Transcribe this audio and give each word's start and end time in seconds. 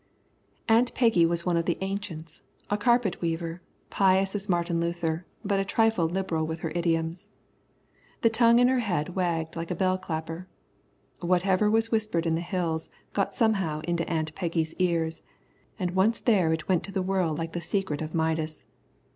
Aunt 0.67 0.95
Peggy 0.95 1.27
was 1.27 1.45
one 1.45 1.57
of 1.57 1.65
the 1.65 1.77
ancients, 1.79 2.41
a 2.71 2.75
carpet 2.75 3.21
weaver, 3.21 3.61
pious 3.91 4.33
as 4.33 4.49
Martin 4.49 4.79
Luther, 4.81 5.21
but 5.45 5.59
a 5.59 5.63
trifle 5.63 6.07
liberal 6.07 6.43
with 6.47 6.61
her 6.61 6.71
idioms. 6.73 7.27
The 8.21 8.31
tongue 8.31 8.57
in 8.57 8.67
her 8.67 8.79
head 8.79 9.09
wagged 9.13 9.55
like 9.55 9.69
a 9.69 9.75
bell 9.75 9.99
clapper. 9.99 10.47
Whatever 11.19 11.69
was 11.69 11.91
whispered 11.91 12.25
in 12.25 12.33
the 12.33 12.41
Hills 12.41 12.89
got 13.13 13.35
somehow 13.35 13.81
into 13.81 14.09
Aunt 14.09 14.33
Peggy's 14.33 14.73
ears, 14.79 15.21
and 15.77 15.91
once 15.91 16.19
there 16.19 16.51
it 16.51 16.67
went 16.67 16.81
to 16.85 16.91
the 16.91 17.03
world 17.03 17.37
like 17.37 17.53
the 17.53 17.61
secret 17.61 18.01
of 18.01 18.15
Midas. 18.15 18.65